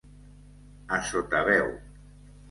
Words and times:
A 0.95 0.97
sota 1.09 1.41
veu. 1.49 1.69